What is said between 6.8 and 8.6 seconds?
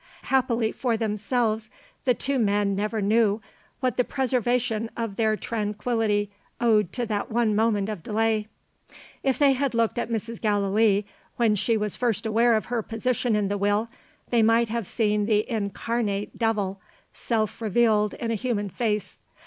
to that one moment of delay.